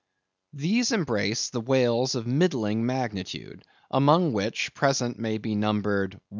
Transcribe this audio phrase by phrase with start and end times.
[0.51, 3.61] *—These embrace the whales of middling magnitude,
[3.91, 6.19] among which present may be numbered:—I.